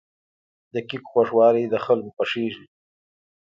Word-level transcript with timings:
د 0.73 0.75
کیک 0.89 1.03
خوږوالی 1.11 1.65
د 1.69 1.75
خلکو 1.85 2.09
خوښیږي. 2.15 2.65